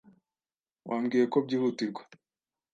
[0.89, 2.01] Wambwiye ko byihutirwa.